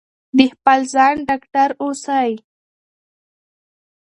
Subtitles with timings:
[0.37, 2.31] د خپل ځان ډاکټر اوسئ.